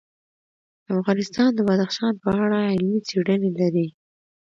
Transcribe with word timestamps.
افغانستان 0.97 1.49
د 1.55 1.59
بدخشان 1.69 2.13
په 2.23 2.29
اړه 2.43 2.59
علمي 2.71 2.99
څېړنې 3.07 3.49
لري. 3.59 3.87